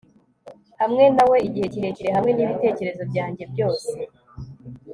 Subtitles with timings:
[0.81, 3.93] Hamwe na we igihe kirekire hamwe nibitekerezo byanjye byose